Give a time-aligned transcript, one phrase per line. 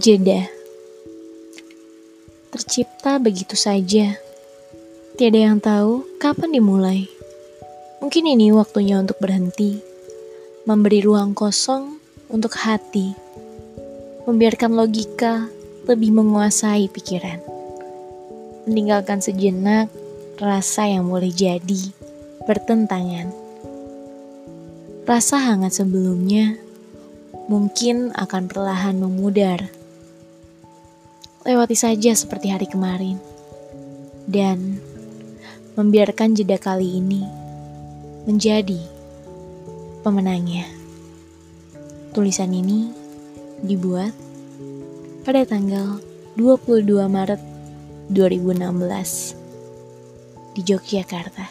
[0.00, 0.48] Jeda
[2.48, 4.16] tercipta begitu saja.
[5.20, 7.04] Tiada yang tahu kapan dimulai.
[8.00, 9.76] Mungkin ini waktunya untuk berhenti,
[10.64, 12.00] memberi ruang kosong
[12.32, 13.12] untuk hati,
[14.24, 15.52] membiarkan logika
[15.84, 17.44] lebih menguasai pikiran,
[18.64, 19.92] meninggalkan sejenak
[20.40, 21.92] rasa yang boleh jadi
[22.48, 23.28] bertentangan.
[25.04, 26.56] Rasa hangat sebelumnya
[27.52, 29.79] mungkin akan perlahan memudar
[31.40, 33.16] lewati saja seperti hari kemarin,
[34.28, 34.76] dan
[35.72, 37.24] membiarkan jeda kali ini
[38.28, 38.76] menjadi
[40.04, 40.68] pemenangnya.
[42.12, 42.92] Tulisan ini
[43.64, 44.12] dibuat
[45.24, 45.96] pada tanggal
[46.36, 47.40] 22 Maret
[48.12, 49.38] 2016
[50.58, 51.46] di Yogyakarta.